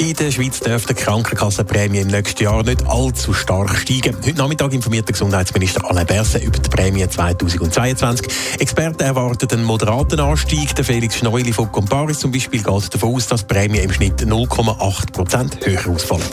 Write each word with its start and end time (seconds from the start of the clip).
In 0.00 0.14
der 0.14 0.30
Schweiz 0.30 0.60
dürften 0.60 0.96
Krankenkassenprämien 0.96 2.04
im 2.04 2.08
nächsten 2.08 2.42
Jahr 2.42 2.62
nicht 2.62 2.86
allzu 2.86 3.34
stark 3.34 3.76
steigen. 3.76 4.16
Heute 4.24 4.38
Nachmittag 4.38 4.72
informiert 4.72 5.06
der 5.06 5.12
Gesundheitsminister 5.12 5.84
Alain 5.90 6.06
Berset 6.06 6.42
über 6.42 6.58
die 6.58 6.70
Prämie 6.70 7.06
2022. 7.06 8.26
Experten 8.60 9.02
erwarten 9.02 9.46
einen 9.52 9.64
moderaten 9.64 10.18
Anstieg. 10.18 10.74
Der 10.74 10.86
Felix 10.86 11.18
Schneuli 11.18 11.52
von 11.52 11.70
Comparis 11.70 12.20
zum 12.20 12.32
Beispiel 12.32 12.62
geht 12.62 12.94
davon 12.94 13.14
aus, 13.14 13.26
dass 13.26 13.46
die 13.46 13.52
Prämie 13.52 13.80
im 13.80 13.92
Schnitt 13.92 14.22
0,8 14.22 15.12
Prozent 15.12 15.58
höher 15.66 15.86
ausfallen. 15.94 16.24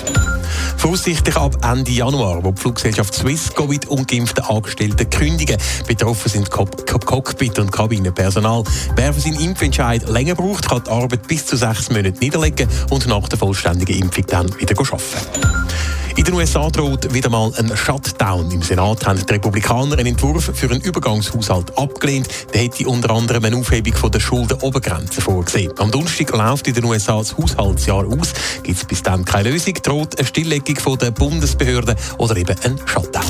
Voraussichtlich 0.77 1.35
ab 1.35 1.57
Ende 1.63 1.91
Januar, 1.91 2.43
wo 2.43 2.51
die 2.51 2.61
Fluggesellschaft 2.61 3.13
Swiss 3.13 3.53
Covid 3.53 3.87
ungeimpfte 3.87 4.47
Angestellte 4.47 5.05
kündigen. 5.05 5.57
Betroffen 5.87 6.29
sind 6.29 6.49
Cockpit 6.51 7.59
und 7.59 7.71
Kabinenpersonal. 7.71 8.63
Wer 8.95 9.13
für 9.13 9.19
seinen 9.19 9.39
Impfentscheid 9.39 10.07
länger 10.07 10.35
braucht, 10.35 10.69
kann 10.69 10.83
die 10.85 10.89
Arbeit 10.91 11.27
bis 11.27 11.45
zu 11.45 11.57
sechs 11.57 11.89
Monate 11.89 12.19
niederlegen 12.19 12.69
und 12.89 13.07
nach 13.07 13.27
der 13.27 13.37
vollständigen 13.57 14.03
Impfung 14.03 14.25
dann 14.27 14.59
wieder 14.59 14.75
arbeiten. 14.79 15.67
In 16.15 16.23
den 16.23 16.33
USA 16.33 16.69
droht 16.69 17.13
wieder 17.13 17.29
mal 17.29 17.51
ein 17.57 17.75
Shutdown. 17.75 18.49
Im 18.51 18.61
Senat 18.61 19.05
haben 19.05 19.23
die 19.23 19.33
Republikaner 19.33 19.97
einen 19.97 20.07
Entwurf 20.07 20.51
für 20.53 20.69
einen 20.69 20.81
Übergangshaushalt 20.81 21.77
abgelehnt. 21.77 22.27
Der 22.53 22.61
hätte 22.61 22.87
unter 22.87 23.11
anderem 23.11 23.45
eine 23.45 23.55
Aufhebung 23.55 23.93
von 23.93 24.11
der 24.11 24.19
Schuldenobergrenze 24.19 25.21
vorgesehen. 25.21 25.73
Am 25.77 25.91
Donnerstag 25.91 26.31
läuft 26.31 26.67
in 26.67 26.73
den 26.73 26.85
USA 26.85 27.19
das 27.19 27.37
Haushaltsjahr 27.37 28.05
aus. 28.07 28.33
Gibt 28.63 28.77
es 28.77 28.85
bis 28.85 29.03
dann 29.03 29.25
keine 29.25 29.51
Lösung, 29.51 29.75
droht 29.75 30.17
eine 30.17 30.27
Stilllegung 30.27 30.77
von 30.77 30.97
der 30.97 31.11
Bundesbehörden 31.11 31.95
oder 32.17 32.35
eben 32.35 32.55
ein 32.63 32.79
Shutdown. 32.85 33.23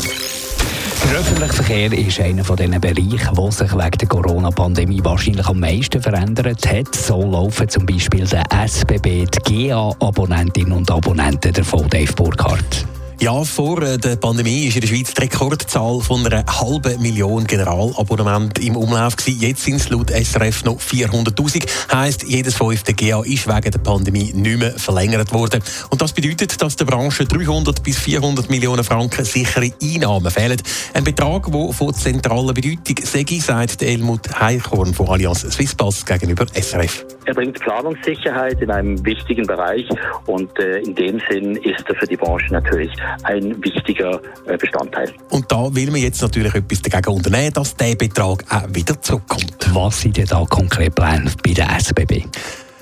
Der 1.18 1.24
öffentliche 1.24 1.54
Verkehr 1.64 1.94
ist 1.94 2.20
einer 2.20 2.44
von 2.44 2.56
den 2.58 2.80
Bereichen, 2.80 3.36
der 3.36 3.52
sich 3.52 3.74
wegen 3.74 3.98
der 3.98 4.08
Corona-Pandemie 4.08 5.04
wahrscheinlich 5.04 5.48
am 5.48 5.60
meisten 5.60 6.00
verändert 6.00 6.68
hat. 6.72 6.94
So 6.94 7.20
laufen 7.24 7.68
zum 7.68 7.88
Beispiel 7.88 8.28
der 8.28 8.44
SBB, 8.52 9.26
die 9.26 9.70
GA-Abonnentinnen 9.70 10.74
und 10.74 10.92
Abonnenten 10.92 11.54
davon, 11.54 11.90
Dave 11.90 12.14
Burkhardt. 12.14 12.87
Ja, 13.20 13.44
vor 13.44 13.82
äh, 13.82 13.98
der 13.98 14.16
Pandemie 14.16 14.68
ist 14.68 14.76
in 14.76 14.82
der 14.82 14.88
Schweiz 14.90 15.12
die 15.12 15.22
Rekordzahl 15.22 16.02
von 16.02 16.24
einer 16.24 16.46
halben 16.46 17.02
Million 17.02 17.48
Generalabonnementen 17.48 18.64
im 18.64 18.76
Umlauf 18.76 19.16
gewesen. 19.16 19.42
Jetzt 19.42 19.64
sind 19.64 19.78
es 19.78 19.90
laut 19.90 20.12
SRF 20.12 20.64
noch 20.66 20.80
400'000. 20.80 21.68
Heißt, 21.92 22.26
jedes 22.28 22.54
fünfte 22.54 22.94
GA 22.94 23.22
ist 23.24 23.48
wegen 23.48 23.72
der 23.72 23.80
Pandemie 23.80 24.32
nicht 24.34 24.60
mehr 24.60 24.78
verlängert 24.78 25.34
worden. 25.34 25.64
Und 25.90 26.00
das 26.00 26.14
bedeutet, 26.14 26.62
dass 26.62 26.76
der 26.76 26.86
Branche 26.86 27.26
300 27.26 27.82
bis 27.82 27.98
400 27.98 28.52
Millionen 28.52 28.84
Franken 28.84 29.26
sichere 29.26 29.72
Einnahmen 29.82 30.30
fehlen. 30.30 30.62
Ein 30.94 31.04
Betrag, 31.04 31.52
der 31.52 31.74
von 31.74 31.96
zentraler 31.96 32.54
Bedeutung 32.54 32.98
sei, 33.04 33.26
sagt 33.40 33.82
Elmut 33.82 34.40
Heichhorn 34.40 34.94
von 34.94 35.10
Allianz 35.10 35.42
Swisspass 35.42 36.06
gegenüber 36.06 36.46
SRF. 36.54 37.17
Er 37.28 37.34
bringt 37.34 37.60
Planungssicherheit 37.60 38.62
in 38.62 38.72
einem 38.72 39.06
wichtigen 39.06 39.46
Bereich 39.46 39.86
und 40.28 40.58
äh, 40.60 40.80
in 40.80 40.96
dem 40.96 41.22
Sinn 41.30 41.58
ist 41.58 41.84
er 41.90 41.96
für 41.96 42.08
die 42.08 42.16
Branche 42.16 42.54
natürlich 42.54 42.90
ein 43.24 43.62
wichtiger 43.62 44.22
äh, 44.46 44.56
Bestandteil. 44.58 45.12
Und 45.30 45.52
da 45.52 45.76
will 45.76 45.92
man 45.92 46.00
jetzt 46.00 46.22
natürlich 46.22 46.56
etwas 46.56 46.82
dagegen 46.82 47.14
unternehmen, 47.14 47.52
dass 47.54 47.76
der 47.76 47.96
Betrag 47.96 48.46
auch 48.50 48.74
wieder 48.74 49.02
zurückkommt. 49.02 49.58
Was 49.74 50.00
sind 50.00 50.16
denn 50.16 50.26
da 50.26 50.46
konkret 50.50 50.96
Pläne 50.96 51.30
bei 51.44 51.52
der 51.52 51.68
SBB? 51.78 52.24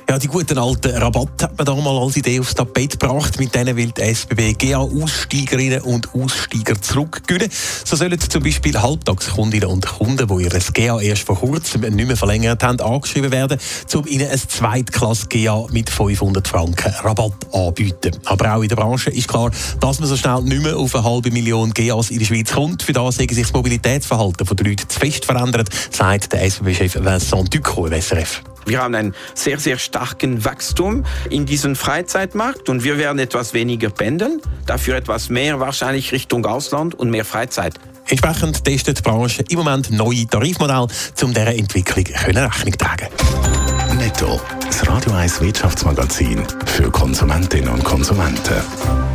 Ja, 0.07 0.19
die 0.19 0.27
guten 0.27 0.59
alten 0.59 0.95
Rabatt 0.95 1.41
hat 1.41 1.57
man 1.57 1.65
da 1.65 1.73
mal 1.73 1.97
als 1.97 2.15
Idee 2.15 2.39
aufs 2.39 2.53
Tapet 2.53 2.99
gebracht. 2.99 3.39
Mit 3.39 3.55
denen 3.55 3.75
will 3.75 3.91
die 3.91 4.01
SBB 4.01 4.53
GA-Aussteigerinnen 4.53 5.81
und 5.81 6.13
Aussteiger 6.13 6.79
zurückgewinnen. 6.79 7.49
So 7.83 7.95
sollen 7.95 8.19
zum 8.19 8.43
Beispiel 8.43 8.79
Halbtagskundinnen 8.79 9.67
und 9.67 9.83
Kunden, 9.83 10.27
die 10.27 10.43
ihr 10.43 10.59
GA 10.73 10.99
erst 10.99 11.23
vor 11.23 11.39
kurzem 11.39 11.81
nicht 11.81 12.07
mehr 12.07 12.15
verlängert 12.15 12.61
haben, 12.61 12.79
angeschrieben 12.81 13.31
werden, 13.31 13.57
um 13.95 14.05
ihnen 14.05 14.29
ein 14.29 14.37
Zweitklasse-GA 14.39 15.65
mit 15.71 15.89
500 15.89 16.47
Franken 16.47 16.93
Rabatt 17.03 17.33
anbieten. 17.51 18.15
Aber 18.25 18.55
auch 18.55 18.61
in 18.61 18.69
der 18.69 18.75
Branche 18.75 19.09
ist 19.09 19.27
klar, 19.27 19.49
dass 19.79 19.99
man 19.99 20.07
so 20.07 20.15
schnell 20.15 20.43
nicht 20.43 20.61
mehr 20.61 20.77
auf 20.77 20.93
eine 20.93 21.03
halbe 21.03 21.31
Million 21.31 21.73
GAs 21.73 22.11
in 22.11 22.19
der 22.19 22.25
Schweiz 22.25 22.53
kommt. 22.53 22.83
Für 22.83 22.93
das 22.93 23.17
hat 23.17 23.27
sich 23.27 23.41
das 23.41 23.53
Mobilitätsverhalten 23.53 24.45
der 24.55 24.67
Leute 24.67 24.87
zu 24.87 24.99
fest 24.99 25.25
verändert, 25.25 25.69
sagt 25.91 26.31
der 26.31 26.43
SBB-Chef 26.43 26.93
Vincent 26.93 27.51
Ducot 27.51 27.91
im 27.91 27.99
SRF. 27.99 28.43
Wir 28.65 28.81
haben 28.81 28.95
einen 28.95 29.15
sehr, 29.33 29.59
sehr 29.59 29.77
starken 29.77 30.43
Wachstum 30.43 31.05
in 31.29 31.45
diesem 31.45 31.75
Freizeitmarkt 31.75 32.69
und 32.69 32.83
wir 32.83 32.97
werden 32.97 33.19
etwas 33.19 33.53
weniger 33.53 33.89
pendeln, 33.89 34.41
dafür 34.65 34.95
etwas 34.95 35.29
mehr 35.29 35.59
wahrscheinlich 35.59 36.11
Richtung 36.11 36.45
Ausland 36.45 36.95
und 36.95 37.09
mehr 37.09 37.25
Freizeit. 37.25 37.75
Entsprechend 38.07 38.63
testet 38.63 38.99
die 38.99 39.01
Branche 39.01 39.43
im 39.49 39.57
Moment 39.57 39.91
neue 39.91 40.27
Tarifmodelle, 40.27 40.87
um 41.23 41.33
dieser 41.33 41.55
Entwicklung 41.55 42.05
Rechnung 42.05 42.73
zu 42.73 42.77
tragen. 42.77 43.07
Netto. 43.97 44.39
Das 44.65 44.87
Radio 44.87 45.13
1 45.13 45.41
Wirtschaftsmagazin 45.41 46.43
für 46.65 46.91
Konsumentinnen 46.91 47.69
und 47.69 47.83
Konsumenten. 47.83 49.14